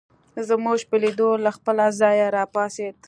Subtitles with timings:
[0.47, 2.95] زموږ په لیدو له خپله ځایه راپاڅېد.